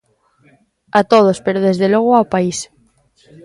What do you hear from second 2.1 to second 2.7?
ao País.